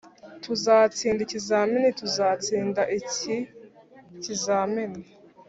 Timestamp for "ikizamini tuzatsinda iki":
1.25-3.35